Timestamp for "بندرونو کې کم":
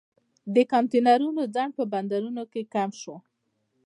1.93-2.89